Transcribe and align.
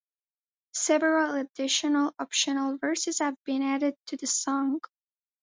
Several 0.73 1.35
additional, 1.35 2.15
optional 2.17 2.75
verses 2.79 3.19
have 3.19 3.35
been 3.45 3.61
added 3.61 3.93
to 4.07 4.17
the 4.17 4.25
song. 4.25 4.79